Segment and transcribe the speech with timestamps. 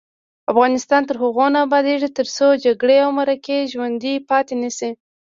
[0.51, 4.91] افغانستان تر هغو نه ابادیږي، ترڅو جرګې او مرکې ژوڼدۍ پاتې نشي.